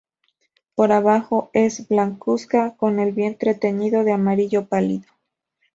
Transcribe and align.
Por 0.73 0.91
abajo 0.93 1.51
es 1.53 1.87
blancuzca, 1.87 2.75
con 2.75 2.97
el 2.99 3.11
vientre 3.11 3.53
teñido 3.53 4.03
de 4.03 4.13
amarillo 4.13 4.65
pálido. 4.65 5.05